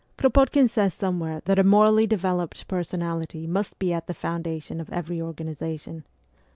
[0.17, 5.21] Kropotkin says somewhere that a morally developed personality must be at the foundation of every
[5.21, 6.05] organization.